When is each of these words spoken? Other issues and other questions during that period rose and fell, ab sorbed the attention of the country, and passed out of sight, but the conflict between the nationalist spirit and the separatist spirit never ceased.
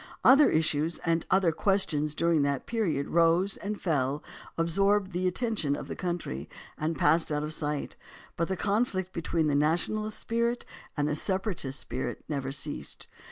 Other 0.23 0.49
issues 0.49 0.97
and 1.05 1.27
other 1.29 1.51
questions 1.51 2.15
during 2.15 2.41
that 2.41 2.65
period 2.65 3.09
rose 3.09 3.55
and 3.57 3.79
fell, 3.79 4.23
ab 4.57 4.65
sorbed 4.65 5.11
the 5.11 5.27
attention 5.27 5.75
of 5.75 5.87
the 5.87 5.95
country, 5.95 6.49
and 6.75 6.97
passed 6.97 7.31
out 7.31 7.43
of 7.43 7.53
sight, 7.53 7.97
but 8.35 8.47
the 8.47 8.57
conflict 8.57 9.13
between 9.13 9.45
the 9.45 9.53
nationalist 9.53 10.17
spirit 10.19 10.65
and 10.97 11.07
the 11.07 11.15
separatist 11.15 11.79
spirit 11.79 12.23
never 12.27 12.51
ceased. 12.51 13.05